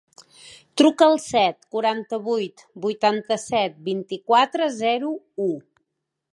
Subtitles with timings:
[0.81, 5.17] Truca al set, quaranta-vuit, vuitanta-set, vint-i-quatre, zero,
[5.51, 5.55] u.